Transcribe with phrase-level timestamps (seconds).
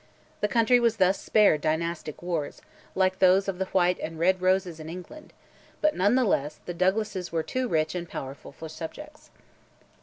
[0.39, 2.59] The country was thus spared dynastic wars,
[2.95, 5.31] like those of the White and Red Roses in England;
[5.79, 9.29] but, none the less, the Douglases were too rich and powerful for subjects.